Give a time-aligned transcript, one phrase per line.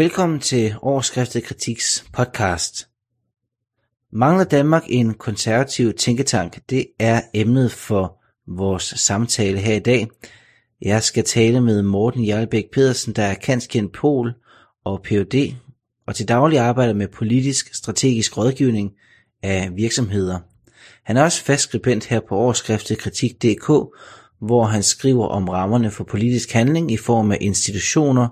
[0.00, 2.88] Velkommen til Overskriftet Kritiks podcast.
[4.12, 6.58] Mangler Danmark en konservativ tænketank?
[6.70, 10.08] Det er emnet for vores samtale her i dag.
[10.82, 14.34] Jeg skal tale med Morten Jarlbæk Pedersen, der er kanskend Pol
[14.84, 15.54] og Ph.D.
[16.06, 18.90] og til daglig arbejder med politisk strategisk rådgivning
[19.42, 20.38] af virksomheder.
[21.04, 23.68] Han er også fast skribent her på overskriftet Kritik.dk,
[24.40, 28.28] hvor han skriver om rammerne for politisk handling i form af institutioner,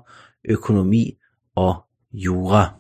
[0.49, 1.18] økonomi
[1.59, 1.75] og
[2.13, 2.75] jura.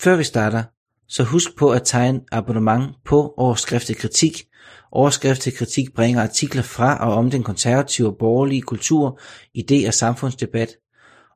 [0.00, 0.62] Før vi starter,
[1.08, 4.44] så husk på at tegne abonnement på Overskriftet Kritik.
[4.92, 9.20] Overskriftet Kritik bringer artikler fra og om den konservative og borgerlige kultur,
[9.58, 10.68] idé- og samfundsdebat.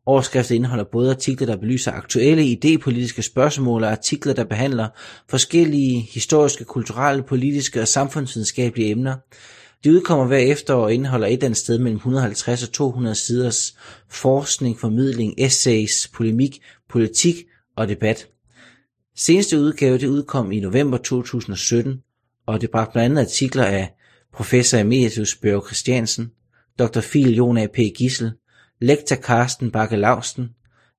[0.06, 4.88] Overskriftet indeholder både artikler, der belyser aktuelle idépolitiske spørgsmål og artikler, der behandler
[5.30, 9.16] forskellige historiske, kulturelle, politiske og samfundsvidenskabelige emner.
[9.84, 13.76] De udkommer hver efterår og indeholder et eller andet sted mellem 150 og 200 siders
[14.08, 17.36] forskning, formidling, essays, polemik, politik
[17.76, 18.28] og debat.
[19.16, 22.02] Seneste udgave det udkom i november 2017,
[22.46, 23.94] og det bragte blandt andet artikler af
[24.32, 26.30] professor emeritus Børge Christiansen,
[26.78, 27.00] dr.
[27.00, 27.66] Phil Jon A.
[27.66, 27.78] P.
[27.96, 28.32] Gissel,
[28.80, 30.50] lektor Carsten Bakke Lausten,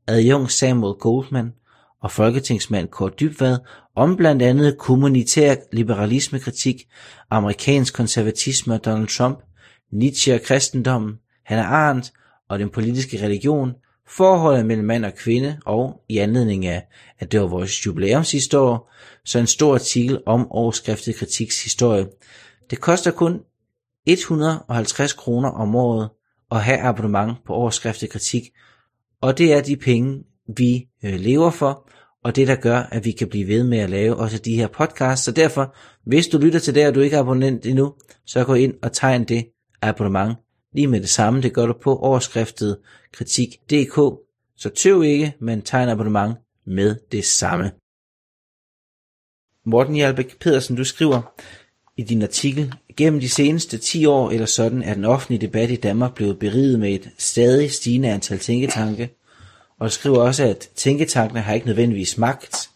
[0.07, 1.53] adjunkt Samuel Goldman
[2.01, 3.57] og folketingsmand Kort Dybvad
[3.95, 6.87] om blandt andet kommunitær liberalismekritik,
[7.29, 9.39] amerikansk konservatisme og Donald Trump,
[9.91, 11.13] Nietzsche og kristendommen,
[11.45, 12.13] Hannah Arendt
[12.49, 13.73] og den politiske religion,
[14.07, 16.87] forholdet mellem mand og kvinde og i anledning af,
[17.19, 18.91] at det var vores jubilæum sidste år,
[19.25, 22.07] så en stor artikel om overskriftet kritiks historie.
[22.69, 23.39] Det koster kun
[24.05, 26.09] 150 kroner om året
[26.51, 28.43] at have abonnement på overskriftet kritik,
[29.21, 30.23] og det er de penge,
[30.57, 31.89] vi øh, lever for,
[32.23, 34.67] og det der gør, at vi kan blive ved med at lave også de her
[34.67, 35.25] podcasts.
[35.25, 37.93] Så derfor, hvis du lytter til det, og du ikke er abonnent endnu,
[38.25, 39.45] så gå ind og tegn det
[39.81, 40.35] abonnement
[40.73, 41.41] lige med det samme.
[41.41, 42.77] Det gør du på overskriftet
[43.13, 43.95] kritik.dk.
[44.57, 46.35] Så tøv ikke, men tegn abonnement
[46.65, 47.71] med det samme.
[49.65, 51.21] Morten Hjalbæk Pedersen, du skriver
[51.97, 55.75] i din artikel, gennem de seneste 10 år eller sådan er den offentlige debat i
[55.75, 59.09] Danmark blevet beriget med et stadig stigende antal tænketanke,
[59.83, 62.69] og skriver også, at tænketankene har ikke nødvendigvis magt,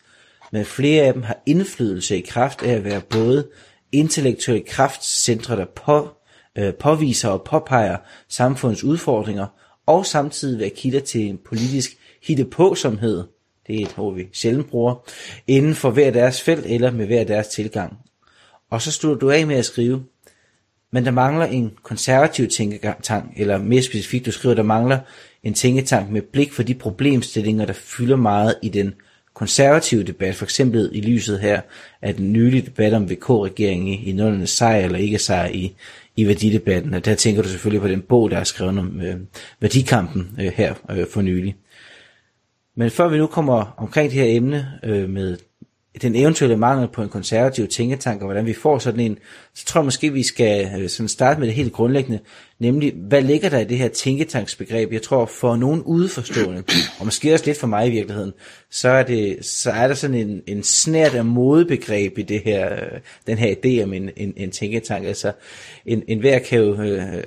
[0.52, 3.48] men flere af dem har indflydelse i kraft af at være både
[3.92, 6.10] intellektuelle kraftcentre, der på,
[6.58, 7.98] øh, påviser og påpeger
[8.30, 9.48] samfundets udfordringer,
[9.86, 13.24] og samtidig være kilder til en politisk hittepåsomhed,
[13.68, 14.96] det er et ord, vi sjældent bruger,
[15.48, 17.98] inden for hver deres felt eller med hver deres tilgang.
[18.72, 20.04] Og så slutter du af med at skrive,
[20.92, 25.00] men der mangler en konservativ tænketank, eller mere specifikt, du skriver, der mangler
[25.48, 28.94] en tænketank med blik for de problemstillinger, der fylder meget i den
[29.34, 31.62] konservative debat, for eksempel i lyset her
[32.02, 35.76] af den nylige debat om VK-regeringen i, i nullernes sejr eller ikke sejr i,
[36.16, 36.94] i værdidebatten.
[36.94, 39.16] Og der tænker du selvfølgelig på den bog, der er skrevet om øh,
[39.60, 41.56] værdikampen øh, her øh, for nylig.
[42.76, 45.38] Men før vi nu kommer omkring det her emne øh, med
[46.02, 49.18] den eventuelle mangel på en konservativ tænketank, og hvordan vi får sådan en,
[49.56, 52.20] så tror jeg måske, vi skal øh, sådan starte med det helt grundlæggende,
[52.60, 54.94] nemlig, hvad ligger der i det her tænketanksbegreb?
[54.94, 56.64] Jeg tror, for nogen udeforstående,
[57.00, 58.34] og måske også lidt for mig i virkeligheden,
[58.72, 62.74] så er, det, så er der sådan en, en snært af modebegreb i det her,
[62.74, 65.06] øh, den her idé om en, en, en tænketank.
[65.06, 65.32] Altså,
[65.86, 67.24] en, en hver kan jo øh,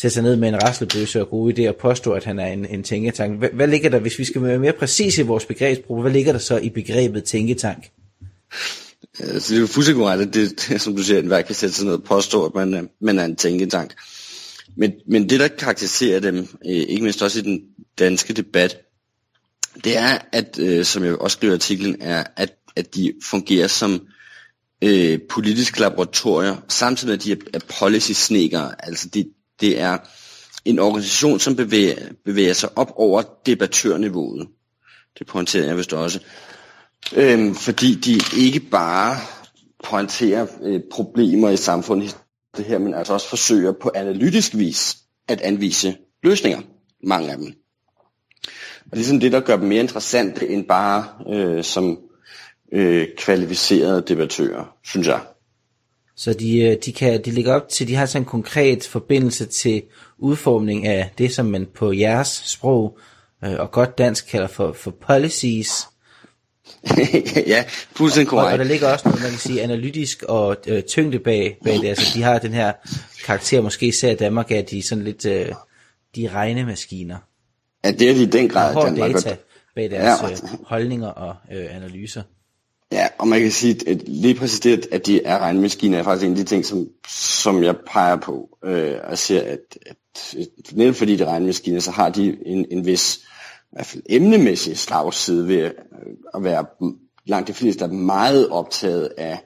[0.00, 2.66] sætte sig ned med en raslebøsse og gode idéer og påstå, at han er en,
[2.66, 3.38] en tænketank.
[3.38, 6.32] Hvad, hvad ligger der, hvis vi skal være mere præcise i vores begrebsbrug, hvad ligger
[6.32, 7.90] der så i begrebet tænketank?
[9.20, 11.74] Altså, det er jo fuldstændig korrekt, det, det, som du siger, at enhver kan sætte
[11.74, 13.94] sig ned og påstå, at man, man er en tænketank.
[14.76, 17.60] Men, men det, der karakteriserer dem, øh, ikke mindst også i den
[17.98, 18.80] danske debat,
[19.84, 23.66] det er, at, øh, som jeg også skriver i artiklen, er, at, at de fungerer
[23.66, 24.06] som
[24.84, 28.86] øh, politiske laboratorier, samtidig med, at de er, er policy-snekere.
[28.86, 29.24] Altså, de,
[29.60, 29.98] det er
[30.64, 34.48] en organisation, som bevæger, bevæger sig op over debattørniveauet.
[35.18, 36.20] Det pointerer jeg vist også.
[37.16, 39.16] Øhm, fordi de ikke bare
[39.84, 42.16] pointerer øh, problemer i samfundet,
[42.56, 44.96] det her, men altså også forsøger på analytisk vis
[45.28, 46.60] at anvise løsninger,
[47.04, 47.52] mange af dem.
[48.84, 51.98] Og det er sådan det, der gør dem mere interessante end bare øh, som
[52.72, 55.20] øh, kvalificerede debattører, synes jeg.
[56.18, 59.46] Så de, øh, de, kan, de ligger op til, de har sådan en konkret forbindelse
[59.46, 59.82] til
[60.18, 62.98] udformning af det, som man på jeres sprog
[63.44, 65.70] øh, og godt dansk kalder for, for policies.
[67.46, 67.64] ja,
[67.96, 68.46] fuldstændig korrekt.
[68.46, 71.74] Og, og der ligger også noget, man kan sige, analytisk og øh, tyngde bag, bag
[71.74, 71.88] det.
[71.88, 72.72] Altså, de har den her
[73.24, 75.52] karakter, måske især i Danmark, at de er sådan lidt, øh,
[76.14, 77.16] de er regnemaskiner.
[77.84, 78.74] Ja, det er de i den grad.
[78.74, 79.36] De har data
[79.74, 80.30] bag deres ja.
[80.30, 80.36] øh,
[80.66, 82.22] holdninger og øh, analyser.
[82.92, 86.26] Ja, og man kan sige, at lige præcis det, at de er regnmaskiner, er faktisk
[86.26, 88.48] en af de ting, som, som jeg peger på.
[88.64, 90.36] Øh, og siger, at, at
[90.72, 94.78] netop fordi de er regnmaskiner, så har de en, en vis i hvert fald emnemæssig
[94.78, 95.70] slagside ved
[96.34, 96.66] at være
[97.26, 99.38] langt de fleste er meget optaget af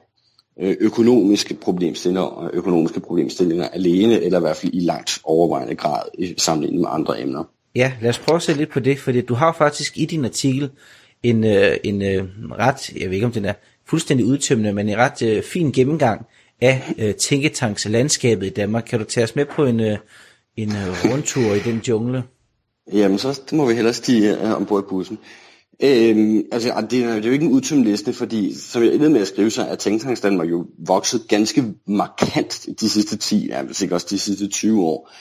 [0.59, 6.01] øh, økonomiske problemstillinger og økonomiske problemstillinger alene, eller i hvert fald i langt overvejende grad
[6.19, 7.43] i sammenligning med andre emner.
[7.75, 10.25] Ja, lad os prøve at se lidt på det, fordi du har faktisk i din
[10.25, 10.69] artikel
[11.23, 13.53] en, øh, en øh, ret, jeg ved ikke om den er
[13.85, 16.25] fuldstændig udtømmende, men en ret øh, fin gennemgang
[16.61, 18.83] af øh, tænketankslandskabet i Danmark.
[18.89, 19.97] Kan du tage os med på en, øh,
[20.57, 22.23] en øh, rundtur i den jungle?
[22.93, 25.17] Jamen, så må vi hellere stige øh, ombord i bussen.
[25.83, 29.09] Øhm, altså, det er, det er jo ikke en udtømmende liste, fordi som jeg endte
[29.09, 33.61] med at skrive, så er Tænketanks Danmark jo vokset ganske markant de sidste 10, ja,
[33.61, 35.11] hvis ikke også de sidste 20 år.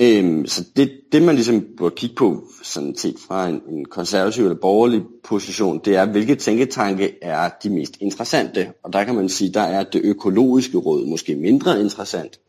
[0.00, 4.44] Øhm, så det, det man ligesom burde kigge på, sådan set fra en, en konservativ
[4.44, 8.72] eller borgerlig position, det er, hvilke tænketanke er de mest interessante.
[8.82, 12.40] Og der kan man sige, der er det økologiske råd måske mindre interessant.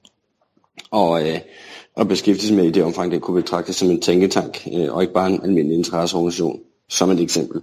[0.91, 1.39] Og, øh,
[1.95, 5.01] og beskæftige sig med i det omfang, det kunne betragtes som en tænketank, øh, og
[5.01, 6.59] ikke bare en almindelig interesseorganisation
[6.89, 7.61] som et eksempel.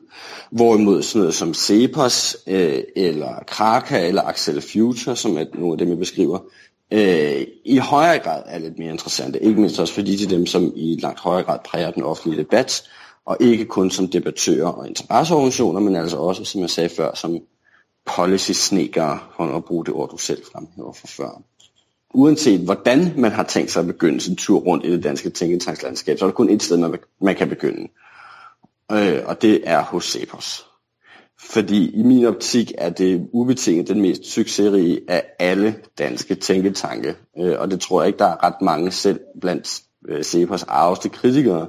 [0.51, 5.79] Hvorimod sådan noget som Cepos, øh, eller Kraka, eller Axel Future, som er nogle af
[5.79, 6.39] dem, jeg beskriver,
[6.95, 9.43] øh, i højere grad er lidt mere interessante.
[9.43, 12.43] Ikke mindst også fordi de er dem, som i langt højere grad præger den offentlige
[12.43, 12.83] debat,
[13.27, 17.41] og ikke kun som debattører og interesseorganisationer, men altså også, som jeg sagde før, som
[18.17, 21.43] policy-snekere, for at bruge det ord, du selv fremhæver for før.
[22.15, 26.19] Uanset hvordan man har tænkt sig at begynde sin tur rundt i det danske tænketankslandskab,
[26.19, 27.89] så er der kun et sted, man, man kan begynde
[28.93, 30.67] øh, og det er hos Cepos.
[31.51, 37.15] Fordi i min optik er det ubetinget den mest succesrige af alle danske tænketanke.
[37.39, 41.09] Øh, og det tror jeg ikke, der er ret mange selv blandt øh, Cepos arveste
[41.09, 41.67] kritikere,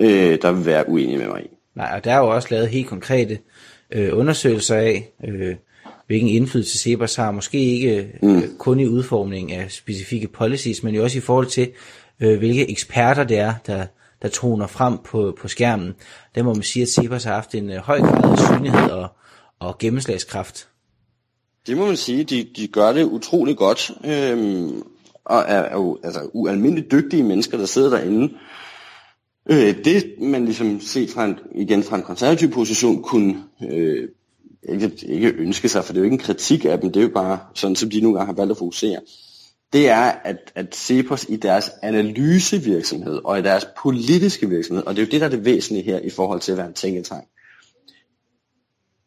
[0.00, 1.48] øh, der vil være uenige med mig i.
[1.74, 3.38] Nej, og der er jo også lavet helt konkrete
[3.92, 5.56] øh, undersøgelser af, øh,
[6.06, 7.30] hvilken indflydelse Cepos har.
[7.30, 8.42] Måske ikke øh, mm.
[8.58, 11.70] kun i udformning af specifikke policies, men jo også i forhold til,
[12.20, 13.86] øh, hvilke eksperter det er, der
[14.22, 15.94] der toner frem på, på skærmen.
[16.34, 19.08] Der må man sige, at Sebas har haft en øh, høj grad af synlighed og,
[19.58, 20.68] og gennemslagskraft.
[21.66, 24.82] Det må man sige, de, de gør det utrolig godt, øhm,
[25.24, 28.34] og er, er jo altså, ualmindeligt dygtige mennesker, der sidder derinde.
[29.50, 34.08] Øh, det man ligesom set fra en, igen fra en konservativ position kunne øh,
[34.68, 37.04] ikke, ikke ønske sig, for det er jo ikke en kritik af dem, det er
[37.04, 39.00] jo bare sådan, som de nogle gange har valgt at fokusere
[39.72, 45.02] det er, at, at Cepos i deres analysevirksomhed og i deres politiske virksomhed, og det
[45.02, 47.24] er jo det, der er det væsentlige her i forhold til at være en tænketank,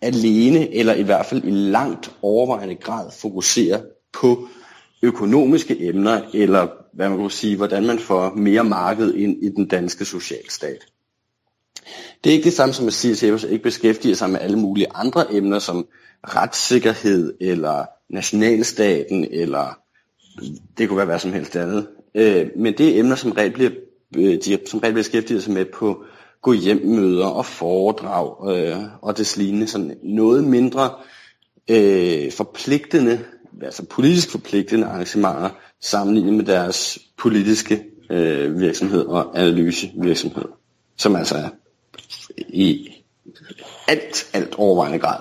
[0.01, 3.81] alene, eller i hvert fald i langt overvejende grad, fokuserer
[4.13, 4.47] på
[5.01, 9.67] økonomiske emner, eller hvad man kan sige, hvordan man får mere marked ind i den
[9.67, 10.85] danske socialstat.
[12.23, 14.59] Det er ikke det samme som at sige, at Cepos ikke beskæftiger sig med alle
[14.59, 15.87] mulige andre emner, som
[16.23, 19.82] retssikkerhed, eller nationalstaten, eller
[20.77, 21.87] det kunne være hvad som helst andet.
[22.15, 23.71] Øh, men det er emner, som regel bliver,
[24.17, 26.03] øh, de som regel bliver beskæftiget sig med på
[26.41, 29.67] gå hjem møder og foredrag øh, og det lignende.
[29.67, 30.89] Sådan noget mindre
[31.69, 33.19] øh, forpligtende,
[33.61, 35.49] altså politisk forpligtende arrangementer
[35.81, 40.45] sammenlignet med deres politiske øh, virksomhed og analysevirksomhed,
[40.97, 41.49] som altså er
[42.37, 42.89] i
[43.87, 45.19] alt, alt overvejende grad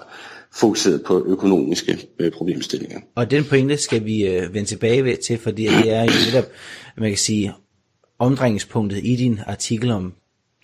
[0.55, 3.01] fokuseret på økonomiske øh, problemstillinger.
[3.15, 6.45] Og den pointe skal vi øh, vende tilbage til, fordi det er jo netop,
[6.97, 7.53] man kan sige,
[8.19, 10.13] omdrejningspunktet i din artikel om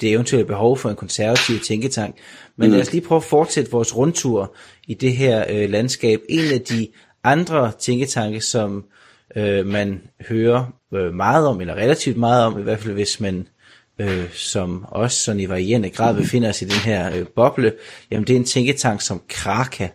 [0.01, 2.17] det eventuelle behov for en konservativ tænketank.
[2.57, 2.73] Men mm.
[2.73, 4.55] lad os lige prøve at fortsætte vores rundtur
[4.87, 6.21] i det her øh, landskab.
[6.29, 6.89] En af de
[7.25, 8.85] andre tænketanke, som
[9.37, 13.49] øh, man hører øh, meget om, eller relativt meget om, i hvert fald hvis man
[13.99, 17.73] øh, som også sådan i varierende grad befinder sig i den her øh, boble,
[18.11, 19.89] jamen det er en tænketank som Kraka.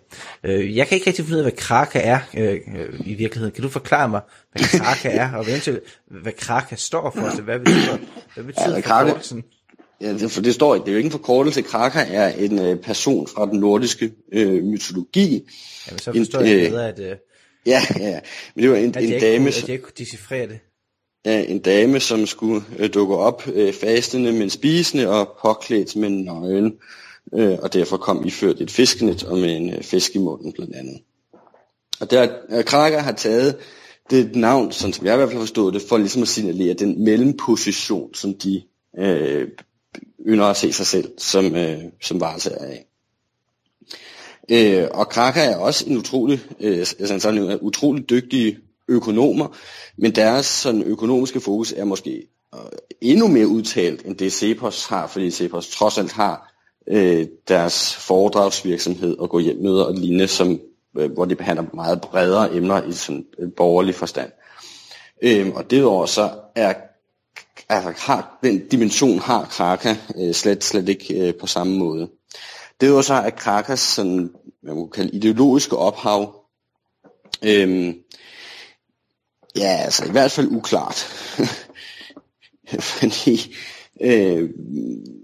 [0.44, 3.52] Øh, jeg kan ikke rigtig finde ud af, hvad Kraka er øh, øh, i virkeligheden.
[3.52, 5.84] Kan du forklare mig, hvad Kraka er, og eventuelt,
[6.22, 7.36] hvad Kraka står for?
[7.36, 7.98] Så hvad betyder,
[8.36, 9.14] hvad betyder ja, Kraka,
[10.02, 10.86] Ja, det, for det står ikke.
[10.86, 11.62] Det er jo ikke en forkortelse.
[11.62, 15.50] Kraka er en øh, person fra den nordiske øh, mytologi.
[15.88, 17.00] Jamen, så forstår en, jeg bedre, at...
[17.00, 17.16] Øh,
[17.66, 18.20] ja, ja,
[18.56, 19.48] men det var en, en dame...
[19.48, 20.60] At jeg ikke kunne decifrere det
[21.26, 26.10] af en dame, som skulle øh, dukke op øh, fastende, men spisende og påklædt med
[26.10, 26.74] nøgen,
[27.34, 30.76] øh, og derfor kom iført et fiskenet og med en øh, fisk i munden blandt
[30.76, 31.02] andet.
[32.00, 33.58] Og der, øh, Krager har taget
[34.10, 37.04] det navn, sådan som jeg i hvert fald forstod det, for ligesom at signalere den
[37.04, 38.62] mellemposition, som de
[39.00, 39.48] øh,
[40.28, 42.86] ynder at se sig selv som, øh, som varetager af.
[44.50, 49.48] Øh, og Kraker er også en utrolig, øh, altså sådan en utrolig dygtig økonomer,
[49.98, 52.60] men deres sådan, økonomiske fokus er måske øh,
[53.02, 56.54] endnu mere udtalt, end det Cepos har, fordi Cepos trods alt har
[56.88, 60.60] øh, deres foredragsvirksomhed og gå hjem møder og lignende, som,
[60.98, 64.32] øh, hvor de behandler meget bredere emner i sådan en borgerlig forstand.
[65.22, 66.74] Øh, og derudover så er
[67.70, 72.10] altså, har, den dimension har Kraka øh, slet, slet ikke øh, på samme måde.
[72.82, 74.30] Det er jo så, at Krakas sådan,
[74.64, 76.46] man kan kalde ideologiske ophav,
[77.46, 77.94] øh,
[79.56, 80.96] ja, altså i hvert fald uklart.
[82.80, 83.56] Fordi
[84.02, 84.50] øh,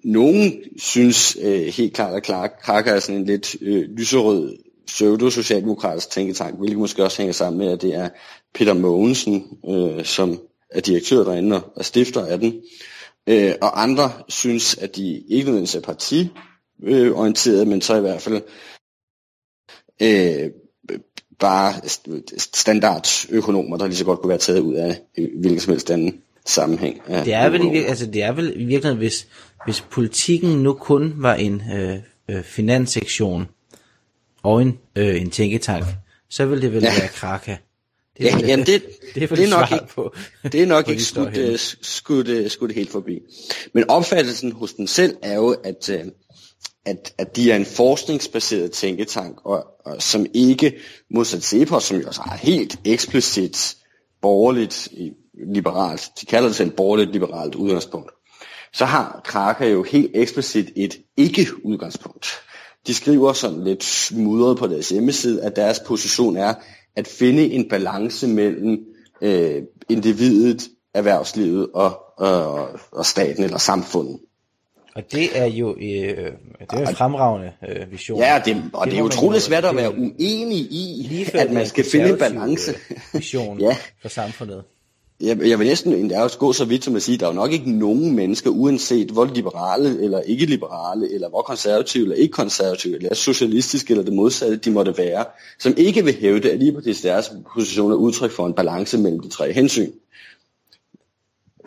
[0.03, 2.23] nogen synes øh, helt klart, at
[2.61, 4.57] Kraka er sådan en lidt øh, lyserød
[4.87, 8.09] pseudo-socialdemokratisk tænketank, hvilket måske også hænger sammen med, at det er
[8.53, 12.61] Peter Mogensen, øh, som er direktør derinde og stifter af den.
[13.27, 18.41] Øh, og andre synes, at de ikke nødvendigvis er partiorienterede, men så i hvert fald
[20.01, 20.51] øh,
[21.39, 21.73] bare
[22.37, 27.01] standardøkonomer, der lige så godt kunne være taget ud af hvilken som helst anden sammenhæng.
[27.07, 29.27] Det er vel altså det er vel i virkeligheden, hvis,
[29.65, 31.95] hvis politikken nu kun var en øh,
[32.29, 33.47] øh, finanssektion
[34.43, 35.85] og en, øh, en tænketank,
[36.29, 36.99] så ville det vel ja.
[36.99, 37.55] være Kraka.
[38.17, 38.83] Det ja, jamen det,
[39.15, 42.47] det, er, det er nok ikke, på, det er nok ikke skudt, uh, skudt, uh,
[42.47, 43.19] skudt helt forbi.
[43.73, 45.89] Men opfattelsen hos den selv er jo, at,
[46.85, 50.75] at, at de er en forskningsbaseret tænketank, og, og som ikke,
[51.11, 53.75] modsat CEPOS, som jo også er helt eksplicit
[54.21, 54.89] borgerligt
[55.53, 58.11] liberalt, de kalder det selv borgerligt liberalt udgangspunkt,
[58.73, 62.27] så har Kraka jo helt eksplicit et ikke-udgangspunkt.
[62.87, 66.53] De skriver sådan lidt smudret på deres hjemmeside, at deres position er
[66.95, 68.79] at finde en balance mellem
[69.21, 74.19] øh, individet, erhvervslivet og, og, og staten eller samfundet.
[74.95, 76.33] Og det er jo, øh, det
[76.71, 78.19] er en fremragende øh, vision.
[78.19, 81.85] Ja, det, og det, det er utroligt svært at være uenig i, at man skal
[81.91, 82.73] finde en balance.
[83.13, 83.77] vision ja.
[84.01, 84.63] for samfundet
[85.21, 87.31] jeg, jeg vil næsten endda også gå så vidt som at sige, at der er
[87.31, 92.15] jo nok ikke nogen mennesker, uanset hvor liberale eller ikke liberale, eller hvor konservative eller
[92.15, 95.25] ikke konservative, eller socialistiske eller det modsatte, de måtte være,
[95.59, 99.19] som ikke vil hævde, at lige på deres position er udtryk for en balance mellem
[99.19, 99.91] de tre hensyn.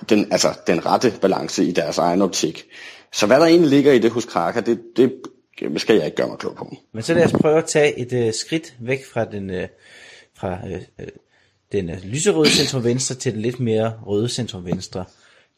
[0.08, 2.64] Den, altså den rette balance i deres egen optik.
[3.12, 5.12] Så hvad der egentlig ligger i det hos Kraka, det, det
[5.76, 6.76] skal jeg ikke gøre mig klog på.
[6.92, 9.68] Men så lad os prøve at tage et øh, skridt væk fra den, øh,
[10.34, 11.06] fra øh, øh
[11.72, 15.04] den øh, lyserøde centrum venstre til den lidt mere røde centrum venstre.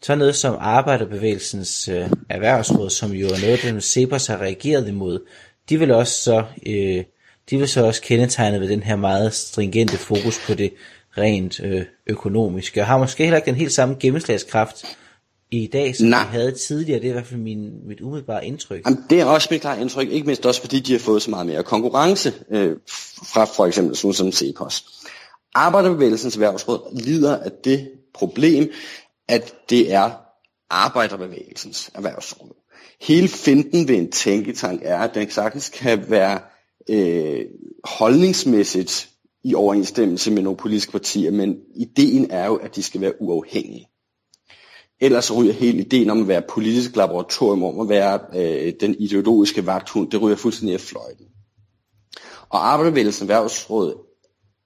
[0.03, 5.27] Så noget som Arbejderbevægelsens øh, erhvervsråd, som jo er noget, den Cepos har reageret imod,
[5.69, 7.05] de vil også så, øh,
[7.51, 10.75] de vil så også kendetegne ved den her meget stringente fokus på det
[11.19, 14.85] rent øh, økonomiske, og har måske heller ikke den helt samme gennemslagskraft
[15.51, 16.23] i dag, som Nej.
[16.23, 17.01] de havde tidligere.
[17.01, 18.87] Det er i hvert fald min, mit umiddelbare indtryk.
[18.87, 21.31] Jamen, det er også mit klare indtryk, ikke mindst også fordi de har fået så
[21.31, 22.77] meget mere konkurrence øh,
[23.35, 24.85] fra for eksempel sådan som Cepos.
[25.55, 28.71] Arbejderbevægelsens erhvervsråd lider af det problem,
[29.29, 30.11] at det er
[30.71, 32.55] arbejderbevægelsens erhvervsråd.
[33.01, 36.41] Hele finten ved en tænketank er, at den sagtens kan være
[36.91, 37.45] øh,
[37.85, 39.09] holdningsmæssigt
[39.45, 43.89] i overensstemmelse med nogle politiske partier, men ideen er jo, at de skal være uafhængige.
[45.01, 49.67] Ellers ryger hele ideen om at være politisk laboratorium, om at være øh, den ideologiske
[49.67, 51.27] vagthund, det ryger fuldstændig af fløjten.
[52.49, 54.07] Og Arbejderbevægelsens Erhvervsråd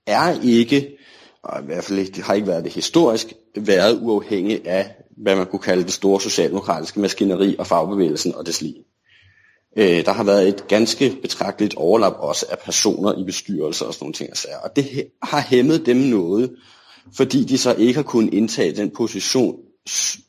[0.06, 0.98] er ikke,
[1.42, 5.46] og i hvert fald ikke, har ikke været det historisk, været uafhængig af, hvad man
[5.46, 8.72] kunne kalde det store socialdemokratiske maskineri og fagbevægelsen og deslige.
[8.72, 8.84] lige.
[9.78, 14.04] Øh, der har været et ganske betragteligt overlap også af personer i bestyrelser og sådan
[14.04, 14.30] nogle ting.
[14.64, 16.50] Og det har hæmmet dem noget,
[17.16, 19.56] fordi de så ikke har kunnet indtage den position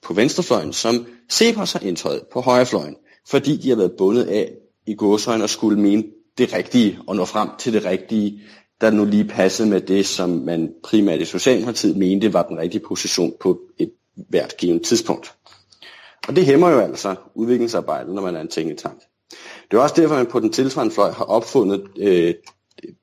[0.04, 2.96] på venstrefløjen, som Cepos har indtaget på højrefløjen,
[3.28, 4.52] fordi de har været bundet af
[4.88, 6.04] i gåsøjne og skulle mene
[6.38, 8.42] det rigtige og nå frem til det rigtige
[8.82, 12.82] der nu lige passede med det, som man primært i Socialdemokratiet mente var den rigtige
[12.88, 13.92] position på et
[14.30, 15.34] hvert givet tidspunkt.
[16.28, 19.02] Og det hæmmer jo altså udviklingsarbejdet, når man er en tænketank.
[19.72, 22.34] Det er også derfor, at man på den tilsvarende fløj har opfundet øh,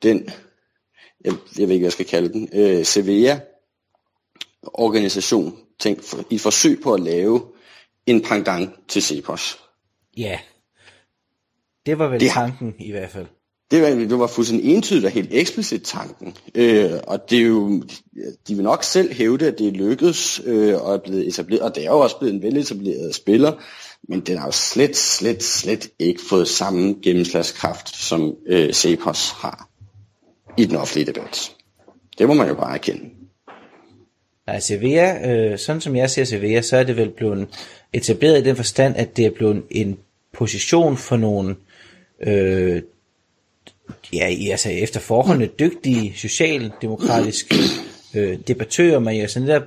[0.02, 0.30] den,
[1.24, 6.80] jeg, jeg ved ikke, hvad jeg skal kalde den, øh, CVA-organisation, tænk, for, i forsøg
[6.82, 7.42] på at lave
[8.06, 9.58] en pangdang til CEPOS.
[10.16, 10.38] Ja,
[11.86, 13.26] det var vel det, tanken i hvert fald.
[13.70, 16.36] Det var, det var fuldstændig entydigt og helt eksplicit tanken.
[16.54, 17.82] Øh, og det er jo,
[18.48, 21.74] de vil nok selv hævde, at det er lykkedes øh, og er blevet etableret, og
[21.74, 23.52] det er jo også blevet en veletableret spiller,
[24.08, 29.68] men den har jo slet, slet, slet ikke fået samme gennemslagskraft, som øh, Cepos har
[30.56, 31.52] i den offentlige debat.
[32.18, 33.10] Det må man jo bare erkende.
[34.46, 37.48] Nej, Sevilla, øh, sådan som jeg ser Sevilla, så er det vel blevet
[37.92, 39.98] etableret i den forstand, at det er blevet en
[40.32, 41.56] position for nogle
[42.20, 42.82] øh,
[44.12, 47.56] ja, altså efter forholdene dygtige socialdemokratiske
[48.14, 49.62] øh, debattører, men altså netop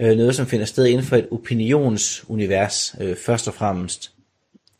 [0.00, 4.12] øh, noget, som finder sted inden for et opinionsunivers, øh, først og fremmest.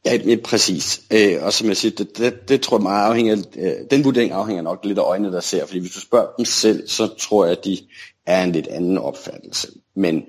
[0.04, 1.02] Ja, ja præcis.
[1.10, 4.32] Øh, og som jeg siger, det, det, det tror jeg meget afhænger, øh, den vurdering
[4.32, 7.44] afhænger nok lidt af øjnene, der ser, fordi hvis du spørger dem selv, så tror
[7.44, 7.78] jeg, at de
[8.26, 9.68] er en lidt anden opfattelse.
[9.94, 10.24] Men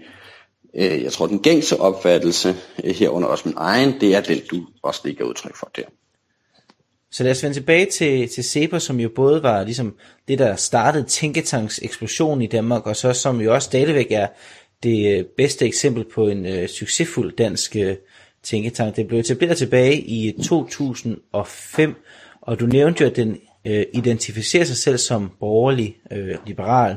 [0.75, 4.65] Øh, jeg tror, den gængse opfattelse øh, herunder også min egen, det er den, du
[4.83, 5.83] også ligger udtryk for der.
[7.11, 9.95] Så lad os vende tilbage til, til SEPA, som jo både var ligesom
[10.27, 14.27] det, der startede tænketanks eksplosion i Danmark, og så som jo også stadigvæk er
[14.83, 17.95] det øh, bedste eksempel på en øh, succesfuld dansk øh,
[18.43, 18.95] tænketank.
[18.95, 21.95] Det blev etableret tilbage i øh, 2005,
[22.41, 26.95] og du nævnte jo, at den øh, identificerer sig selv som borgerlig øh, liberal.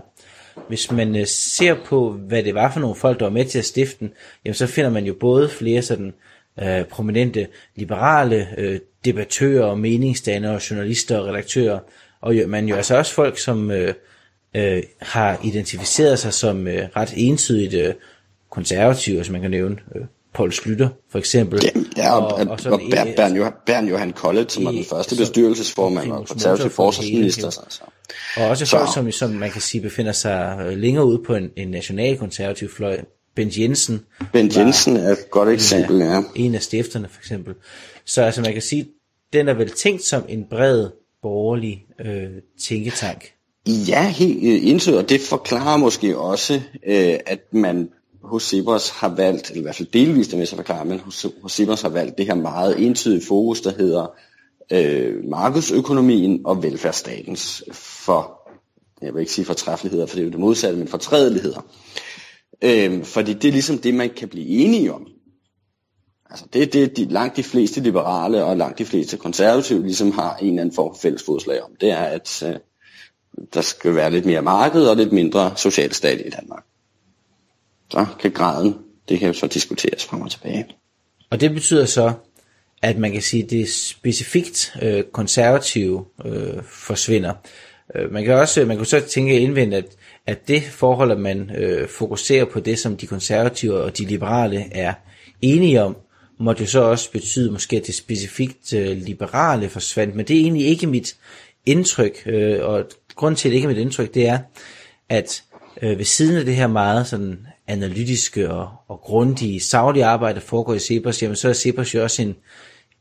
[0.68, 3.58] Hvis man øh, ser på, hvad det var for nogle folk, der var med til
[3.58, 4.12] at stifte den,
[4.44, 6.14] jamen, så finder man jo både flere sådan
[6.62, 11.78] øh, prominente liberale øh, debattører, meningsdannere, journalister og redaktører,
[12.20, 13.94] og jo, man jo altså også folk, som øh,
[14.54, 17.94] øh, har identificeret sig som øh, ret entydigt øh,
[18.50, 19.76] konservative, som man kan nævne.
[19.96, 20.02] Øh,
[20.34, 21.60] Paul Slytter, for eksempel.
[21.64, 24.84] Ja, ja og, og, og, og, Bern, Bern, Johan, Bern Johan Collett, som var den
[24.84, 27.46] første bestyrelsesformand og konservativ forsvarsminister.
[27.46, 27.82] Altså.
[28.36, 31.50] Og også folk, som, som man kan sige befinder sig øh, længere ude på en,
[31.56, 33.00] en national konservativ fløj.
[33.34, 34.00] Bent Jensen.
[34.32, 36.22] Bent Jensen er et godt eksempel, ja.
[36.34, 37.54] En af stifterne, for eksempel.
[38.04, 38.88] Så altså man kan sige,
[39.32, 40.88] den er vel tænkt som en bred
[41.22, 42.30] borgerlig øh,
[42.62, 43.32] tænketank.
[43.66, 46.54] Ja, helt øh, indtil, og det forklarer måske også,
[46.86, 47.88] øh, at man
[48.22, 51.26] hos Cepos har valgt, eller i hvert fald delvist hvis med sig forklare, men hos,
[51.42, 54.06] hos har valgt det her meget entydige fokus, der hedder
[54.72, 58.50] øh, markedsøkonomien og velfærdsstatens for,
[59.02, 61.66] jeg vil ikke sige fortræffeligheder, for det er jo det modsatte, men fortrædeligheder.
[62.62, 65.06] Øh, fordi det er ligesom det, man kan blive enige om.
[66.30, 70.10] Altså det er det, de, langt de fleste liberale og langt de fleste konservative ligesom
[70.10, 71.70] har en eller anden form for fælles fodslag om.
[71.80, 72.54] Det er, at øh,
[73.54, 76.64] der skal være lidt mere marked og lidt mindre socialstat i Danmark
[77.90, 78.74] så kan graden,
[79.08, 80.66] det kan jo så diskuteres frem og tilbage.
[81.30, 82.12] Og det betyder så,
[82.82, 87.32] at man kan sige, at det specifikt øh, konservative øh, forsvinder.
[87.94, 89.84] Øh, man kan også man kan så tænke indvendt, at,
[90.26, 94.64] at det forhold, at man øh, fokuserer på det, som de konservative og de liberale
[94.72, 94.94] er
[95.42, 95.96] enige om,
[96.38, 100.14] måtte jo så også betyde måske, at det specifikt øh, liberale forsvandt.
[100.14, 101.16] Men det er egentlig ikke mit
[101.66, 102.84] indtryk, øh, og
[103.16, 104.38] grund til, at det ikke er mit indtryk, det er,
[105.08, 105.42] at
[105.82, 110.46] øh, ved siden af det her meget sådan analytiske og, og grundige savlige arbejde, der
[110.46, 112.36] foregår i Cepos, jamen så er Cepos jo også en,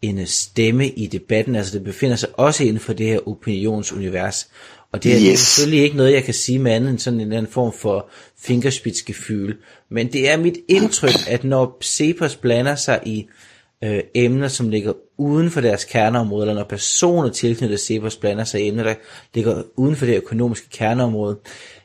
[0.01, 4.47] en stemme i debatten, altså det befinder sig også inden for det her opinionsunivers.
[4.91, 5.39] Og det er, yes.
[5.39, 9.53] selvfølgelig ikke noget, jeg kan sige med andet end sådan en anden form for fingerspidsgefyl.
[9.89, 13.27] Men det er mit indtryk, at når Cepos blander sig i
[13.83, 18.61] øh, emner, som ligger uden for deres kerneområde, eller når personer tilknyttet Cepos blander sig
[18.61, 18.93] i emner, der
[19.33, 21.37] ligger uden for det økonomiske kerneområde,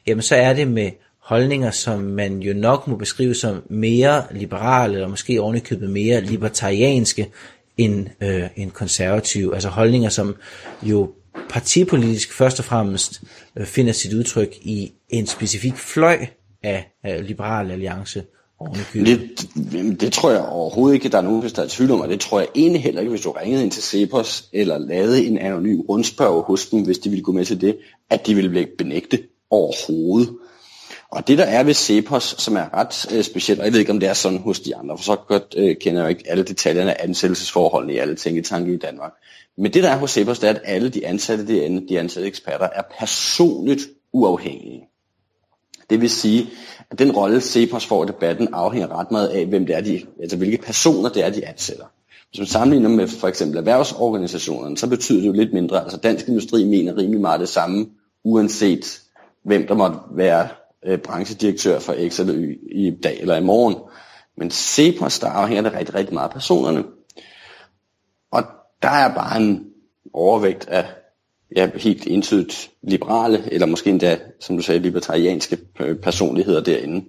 [0.06, 4.94] jamen så er det med holdninger, som man jo nok må beskrive som mere liberale,
[4.94, 7.30] eller måske ovenikøbet mere libertarianske
[7.76, 9.54] end, øh, end konservative.
[9.54, 10.36] Altså holdninger, som
[10.82, 11.12] jo
[11.50, 13.22] partipolitisk først og fremmest
[13.56, 16.26] øh, finder sit udtryk i en specifik fløj
[16.62, 18.24] af, af Liberal Alliance.
[18.92, 22.08] Det, det tror jeg overhovedet ikke, der er nogen, hvis der er tvivl om, og
[22.08, 25.38] det tror jeg egentlig heller ikke, hvis du ringede ind til Cepos, eller lavede en
[25.38, 27.78] anonym rundspørg hos dem, hvis de ville gå med til det,
[28.10, 30.36] at de ville blive benægte overhovedet.
[31.10, 33.92] Og det der er ved Cepos, som er ret øh, specielt, og jeg ved ikke
[33.92, 36.30] om det er sådan hos de andre, for så godt øh, kender jeg jo ikke
[36.30, 39.12] alle detaljerne af ansættelsesforholdene i alle tænketanke i Danmark.
[39.58, 42.28] Men det der er hos Cepos, det er, at alle de ansatte derinde, de ansatte
[42.28, 44.82] eksperter, er personligt uafhængige.
[45.90, 46.46] Det vil sige,
[46.90, 50.02] at den rolle Cepos får i debatten afhænger ret meget af, hvem det er, de,
[50.20, 51.84] altså hvilke personer det er, de ansætter.
[52.30, 55.82] Hvis man sammenligner med for eksempel erhvervsorganisationerne, så betyder det jo lidt mindre.
[55.82, 57.86] Altså dansk industri mener rimelig meget det samme,
[58.24, 59.00] uanset
[59.44, 60.48] hvem der måtte være
[60.86, 63.76] øh, branchedirektør for X eller Y i dag eller i morgen.
[64.36, 66.84] Men Cepos, der afhænger det rigtig, rigtig meget af personerne.
[68.32, 68.42] Og
[68.82, 69.66] der er bare en
[70.12, 70.86] overvægt af
[71.56, 77.04] ja, helt entydigt liberale, eller måske endda, som du sagde, libertarianske øh, personligheder derinde.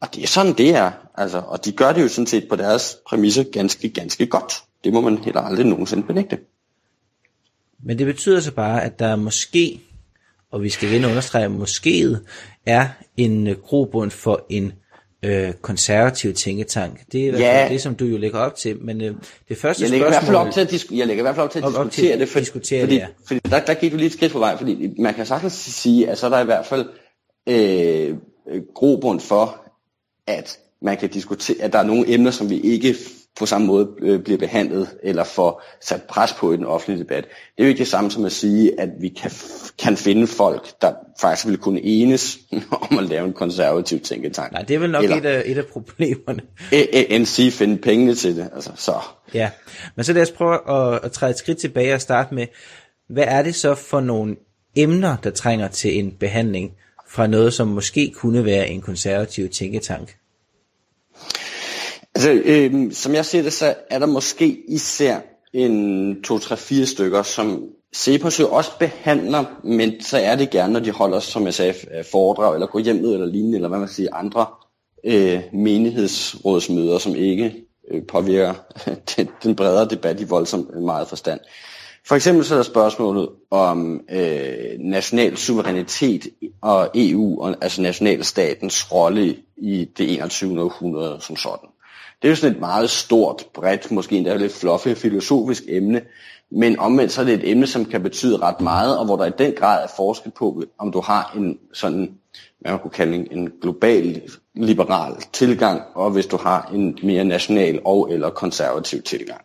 [0.00, 0.90] Og det er sådan, det er.
[1.14, 4.52] Altså, og de gør det jo sådan set på deres præmisser ganske, ganske godt.
[4.84, 6.38] Det må man heller aldrig nogensinde benægte.
[7.82, 9.80] Men det betyder så bare, at der måske,
[10.50, 12.16] og vi skal igen understrege, måske
[12.66, 14.72] er en øh, grobund for en
[15.22, 17.00] øh, konservativ tænketank.
[17.12, 17.68] Det er i hvert fald ja.
[17.68, 18.82] det, som du jo lægger op til.
[18.82, 19.14] Men øh,
[19.48, 20.34] det første jeg lægger spørgsmål...
[20.34, 21.70] I hvert fald op til at, jeg lægger i hvert fald op til at op,
[21.70, 23.06] diskutere til det, for, diskutere fordi, det, ja.
[23.26, 26.10] fordi der, der gik du lige et skridt på vej, fordi man kan sagtens sige,
[26.10, 26.88] at så er der i hvert fald
[27.48, 28.16] øh,
[28.74, 29.64] grobund for,
[30.26, 32.96] at man kan diskutere, at der er nogle emner, som vi ikke
[33.38, 37.24] på samme måde øh, bliver behandlet eller får sat pres på i den offentlige debat.
[37.24, 39.30] Det er jo ikke det samme som at sige, at vi kan,
[39.78, 42.38] kan finde folk, der faktisk vil kunne enes
[42.90, 44.52] om at lave en konservativ tænketank.
[44.52, 46.42] Nej, det er vel nok eller, et, af, et af problemerne.
[47.10, 48.50] End sige finde pengene til det.
[48.54, 48.94] Altså, så.
[49.34, 49.50] Ja,
[49.96, 52.46] men så lad os prøve at, at træde et skridt tilbage og starte med,
[53.08, 54.36] hvad er det så for nogle
[54.76, 56.72] emner, der trænger til en behandling
[57.08, 60.17] fra noget, som måske kunne være en konservativ tænketank?
[62.18, 65.18] Altså, øh, som jeg ser det, så er der måske især
[65.52, 67.62] en 2-3-4 stykker, som
[67.96, 71.74] Cepos jo også behandler, men så er det gerne, når de holder, som jeg sagde,
[72.12, 74.46] foredrag, eller går hjem ud, eller lignende, eller hvad man siger, andre
[75.04, 77.54] øh, menighedsrådsmøder, som ikke
[77.90, 78.54] øh, påvirker
[79.16, 81.40] den, den bredere debat i voldsomt øh, meget forstand.
[82.06, 86.26] For eksempel så er der spørgsmålet om øh, national suverænitet
[86.62, 90.62] og EU, og, altså nationalstatens rolle i det 21.
[90.62, 91.68] århundrede som sådan.
[92.22, 96.02] Det er jo sådan et meget stort, bredt, måske endda lidt fluffy filosofisk emne,
[96.50, 99.24] men omvendt så er det et emne, som kan betyde ret meget, og hvor der
[99.24, 102.18] i den grad er forskel på, om du har en sådan,
[102.58, 104.22] hvad man kunne kalde en global
[104.54, 109.40] liberal tilgang, og hvis du har en mere national og eller konservativ tilgang.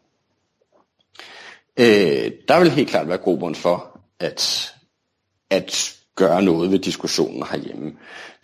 [1.79, 4.73] Øh, der vil helt klart være grobund for at,
[5.49, 7.91] at gøre noget ved diskussionen herhjemme.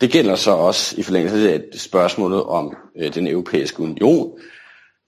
[0.00, 4.38] Det gælder så også i forlængelse af spørgsmålet om øh, den europæiske union,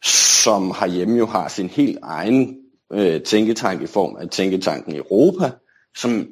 [0.05, 2.57] som herhjemme jo har sin helt egen
[2.93, 5.51] øh, tænketank i form af tænketanken Europa,
[5.97, 6.29] som,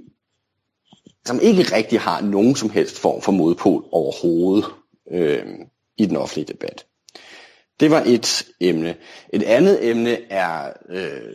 [1.27, 4.65] som ikke rigtig har nogen som helst form for modpol overhovedet
[5.13, 5.47] øh,
[5.99, 6.87] i den offentlige debat.
[7.81, 8.97] Det var et emne.
[9.33, 11.35] Et andet emne er øh,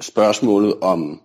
[0.00, 1.22] spørgsmålet om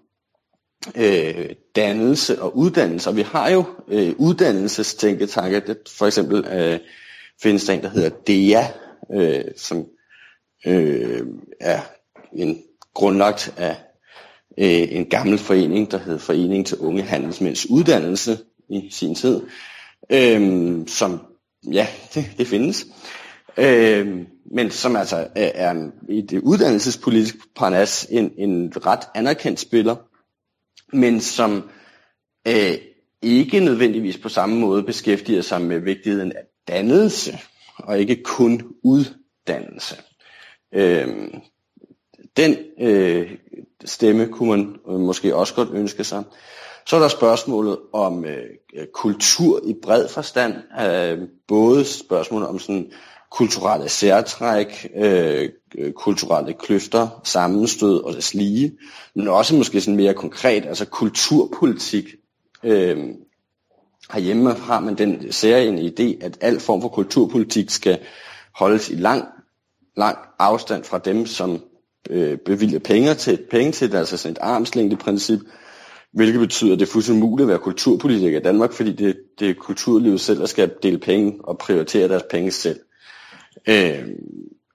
[0.96, 3.10] øh, dannelse og uddannelse.
[3.10, 5.76] Og vi har jo øh, uddannelsestænketanke.
[5.98, 6.80] For eksempel øh,
[7.42, 8.64] findes der en, der hedder DEA,
[9.14, 9.86] øh, som
[10.68, 11.22] øh,
[11.60, 11.80] er
[12.34, 12.62] en
[12.94, 13.76] grundlagt af
[14.58, 18.38] øh, en gammel forening, der hed Forening til Unge Handelsmænds Uddannelse
[18.70, 19.42] i sin tid,
[20.10, 21.22] øh, som,
[21.72, 22.86] ja, det, det findes,
[23.58, 24.18] øh,
[24.56, 29.96] men som altså er en, i det uddannelsespolitiske parnas en, en ret anerkendt spiller,
[30.94, 31.70] men som
[32.48, 32.74] øh,
[33.22, 37.40] ikke nødvendigvis på samme måde beskæftiger sig med vigtigheden af dannelse,
[37.78, 39.96] og ikke kun uddannelse.
[40.74, 41.08] Øh,
[42.38, 43.32] den øh,
[43.86, 46.24] stemme kunne man øh, måske også godt ønske sig.
[46.88, 48.46] Så er der spørgsmålet om øh,
[48.94, 50.54] kultur i bred forstand.
[50.82, 52.92] Øh, både spørgsmålet om sådan
[53.32, 55.50] kulturelle særtræk, øh,
[55.96, 58.78] kulturelle kløfter, sammenstød og det lige,
[59.16, 62.06] men også måske sådan mere konkret, altså kulturpolitik.
[62.64, 62.98] Øh,
[64.14, 68.00] herhjemme har man den særlige idé, at al form for kulturpolitik skal
[68.56, 69.26] holdes i lang,
[69.98, 71.62] lang afstand fra dem, som
[72.10, 75.40] øh, bevilger penge til, penge til det, altså sådan et armslængdeprincip,
[76.14, 79.50] hvilket betyder, at det er fuldstændig muligt at være kulturpolitiker i Danmark, fordi det, det
[79.50, 82.80] er kulturlivet selv, der skal dele penge og prioritere deres penge selv.
[83.68, 84.08] Øh,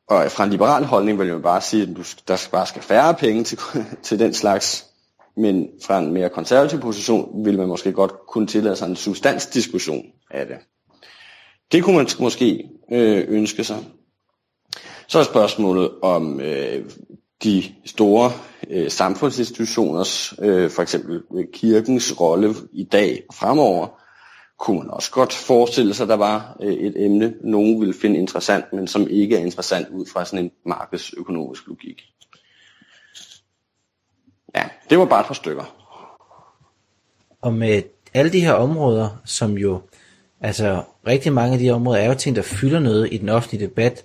[0.08, 3.14] og fra en liberal holdning vil jeg bare sige, at du, der bare skal færre
[3.14, 3.58] penge til,
[4.02, 4.86] til den slags,
[5.36, 10.04] men fra en mere konservativ position vil man måske godt kunne tillade sig en substansdiskussion
[10.30, 10.56] af det.
[11.72, 13.84] Det kunne man måske øh, ønske sig.
[15.08, 16.90] Så er spørgsmålet om øh,
[17.44, 18.32] de store
[18.70, 24.00] øh, samfundsinstitutioners, øh, for eksempel kirkens rolle i dag og fremover,
[24.58, 28.18] kunne man også godt forestille sig, at der var øh, et emne, nogen ville finde
[28.18, 32.02] interessant, men som ikke er interessant ud fra sådan en markedsøkonomisk logik.
[34.54, 35.64] Ja, det var bare et par stykker.
[37.40, 37.82] Og med
[38.14, 39.82] alle de her områder, som jo,
[40.40, 43.28] altså rigtig mange af de her områder er jo ting, der fylder noget i den
[43.28, 44.04] offentlige debat,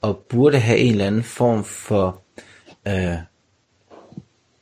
[0.00, 2.22] og burde have en eller anden form for
[2.88, 3.16] øh,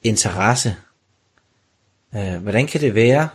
[0.02, 0.76] interesse.
[2.16, 3.28] Øh, hvordan kan det være,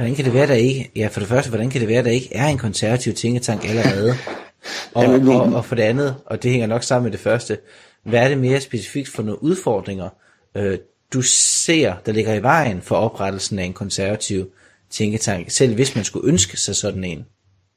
[0.00, 2.10] hvordan kan det være, der ikke, ja for det første, hvordan kan det være, der
[2.10, 4.14] ikke er en konservativ tænketank allerede?
[4.94, 7.58] Og, og, og for det andet, og det hænger nok sammen med det første,
[8.04, 10.08] hvad er det mere specifikt for nogle udfordringer,
[10.56, 10.78] øh,
[11.12, 14.50] du ser, der ligger i vejen for oprettelsen af en konservativ
[14.90, 17.26] tænketank, selv hvis man skulle ønske sig sådan en?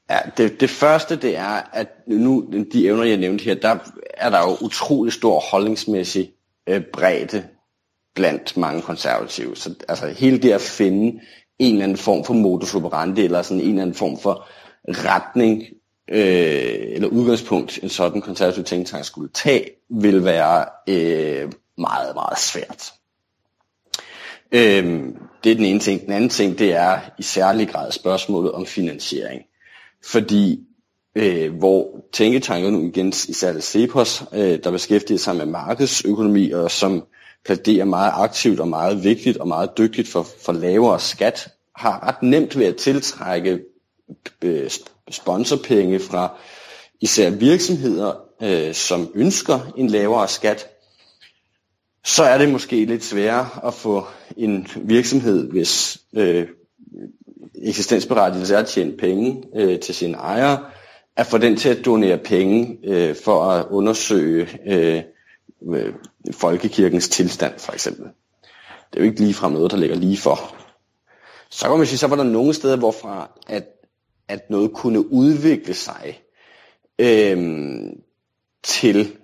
[0.09, 3.77] Ja, det, det første det er, at nu de evner, jeg nævnte her, der
[4.13, 6.31] er der jo utrolig stor holdningsmæssig
[6.69, 7.43] øh, bredde
[8.15, 9.55] blandt mange konservative.
[9.55, 11.19] Så altså hele det at finde
[11.59, 14.47] en eller anden form for modus operandi, eller sådan en eller anden form for
[14.87, 15.63] retning,
[16.09, 22.93] øh, eller udgangspunkt, en sådan konservativ tænketank skulle tage, vil være øh, meget, meget svært.
[24.51, 25.03] Øh,
[25.43, 26.01] det er den ene ting.
[26.05, 29.41] Den anden ting, det er i særlig grad spørgsmålet om finansiering.
[30.05, 30.59] Fordi
[31.15, 37.03] øh, hvor tænketanken nu igen, især Cepos, øh, der beskæftiger sig med markedsøkonomi, og som
[37.45, 42.23] plæderer meget aktivt og meget vigtigt og meget dygtigt for, for lavere skat, har ret
[42.23, 43.59] nemt ved at tiltrække
[44.41, 44.69] øh,
[45.11, 46.37] sponsorpenge fra
[47.01, 50.67] især virksomheder, øh, som ønsker en lavere skat,
[52.05, 54.05] så er det måske lidt sværere at få
[54.37, 56.47] en virksomhed, hvis øh,
[57.63, 60.65] eksistensberettigelse er at tjene penge øh, til sine ejere,
[61.17, 65.03] at få den til at donere penge øh, for at undersøge øh,
[65.73, 65.93] øh,
[66.31, 68.05] folkekirkens tilstand, for eksempel.
[68.93, 70.55] Det er jo ikke ligefrem noget, der ligger lige for.
[71.49, 73.67] Så kan man sige, så var der nogle steder, hvorfra at,
[74.27, 76.21] at noget kunne udvikle sig
[76.99, 77.37] øh,
[78.63, 79.17] til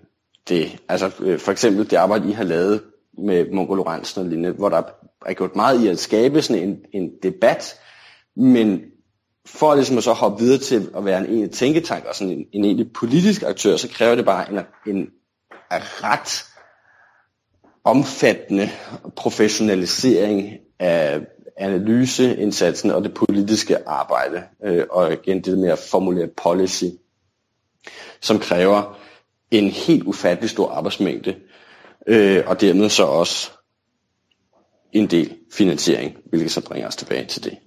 [0.47, 0.81] det.
[0.89, 2.81] Altså øh, for eksempel det arbejde, I har lavet
[3.17, 4.81] med Mungo Lorentzen og lignende, hvor der
[5.25, 7.79] er gjort meget i at skabe sådan en, en debat,
[8.35, 8.81] men
[9.45, 12.45] for ligesom at så hoppe videre til at være en egentlig tænketank og sådan en,
[12.53, 14.59] en egentlig politisk aktør, så kræver det bare en,
[14.95, 15.07] en
[15.77, 16.45] ret
[17.83, 18.69] omfattende
[19.15, 21.21] professionalisering af
[21.57, 26.85] analyseindsatsen og det politiske arbejde, øh, og igen det med at formulere policy,
[28.21, 28.99] som kræver
[29.51, 31.35] en helt ufattelig stor arbejdsmængde,
[32.07, 33.51] øh, og dermed så også
[34.91, 37.57] en del finansiering, hvilket så bringer os tilbage til det.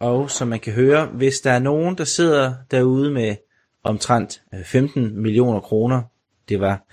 [0.00, 3.36] Og som man kan høre, hvis der er nogen, der sidder derude med
[3.84, 6.02] omtrent øh, 15 millioner kroner,
[6.50, 6.86] det var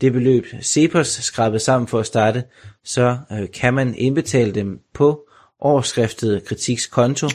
[0.00, 2.44] det beløb Cepos skrabede sammen for at starte,
[2.84, 5.20] så øh, kan man indbetale dem på
[5.60, 7.28] årskriftet Kritiks konto.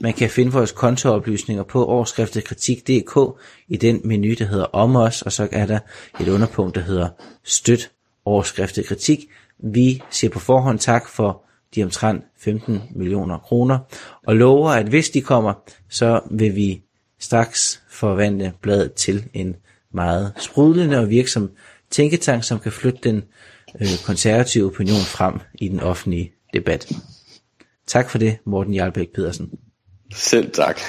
[0.00, 5.22] Man kan finde vores kontooplysninger på årskriftet kritik.dk i den menu, der hedder om os,
[5.22, 5.78] og så er der
[6.20, 7.08] et underpunkt, der hedder
[7.44, 7.90] støt
[8.26, 9.18] årskriftet kritik.
[9.58, 13.78] Vi siger på forhånd tak for de omtrent 15 millioner kroner,
[14.26, 15.52] og lover, at hvis de kommer,
[15.88, 16.82] så vil vi
[17.20, 19.56] straks forvandle bladet til en
[19.94, 21.50] meget sprudlende og virksom
[21.90, 23.24] tænketank, som kan flytte den
[23.80, 26.92] øh, konservative opinion frem i den offentlige debat.
[27.86, 29.50] Tak for det, Morten Jarlbæk Pedersen.
[30.14, 30.80] Selv tak.